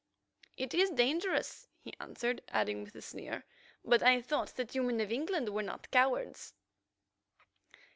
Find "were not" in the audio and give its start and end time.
5.49-5.91